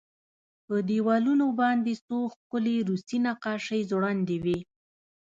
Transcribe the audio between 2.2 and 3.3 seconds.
ښکلې روسي